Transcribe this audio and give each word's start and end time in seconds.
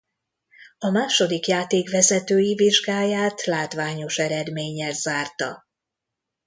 A 0.77 0.89
második 0.89 1.47
játékvezetői 1.47 2.55
vizsgáját 2.55 3.43
látványos 3.45 4.17
eredménnyel 4.17 4.91
zárta. 4.93 5.65